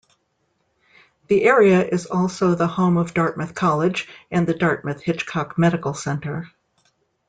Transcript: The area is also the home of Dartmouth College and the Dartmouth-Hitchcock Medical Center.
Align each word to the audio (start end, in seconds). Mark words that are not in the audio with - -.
The 1.27 1.43
area 1.43 1.85
is 1.85 2.07
also 2.07 2.55
the 2.55 2.65
home 2.65 2.97
of 2.97 3.13
Dartmouth 3.13 3.53
College 3.53 4.07
and 4.31 4.47
the 4.47 4.55
Dartmouth-Hitchcock 4.57 5.59
Medical 5.59 5.93
Center. 5.93 6.49